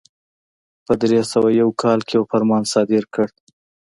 په 0.85 0.93
درې 1.01 1.19
سوه 1.31 1.49
یو 1.61 1.69
کال 1.81 1.99
کې 2.07 2.13
یو 2.17 2.23
فرمان 2.31 2.63
صادر 2.73 3.03
کړ. 3.13 3.27